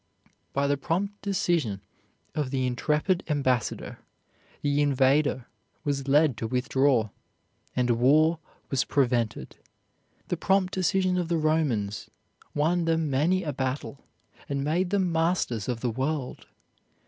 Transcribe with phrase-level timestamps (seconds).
[0.51, 1.79] By the prompt decision
[2.33, 3.99] of the intrepid ambassador
[4.63, 5.45] the invader
[5.83, 7.09] was led to withdraw,
[7.75, 8.39] and war
[8.71, 9.57] was prevented.
[10.29, 12.09] The prompt decision of the Romans
[12.55, 14.03] won them many a battle,
[14.49, 16.47] and made them masters of the world.